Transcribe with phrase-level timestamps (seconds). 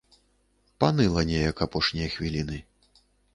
[0.83, 2.59] Паныла неяк апошнія хвіліны.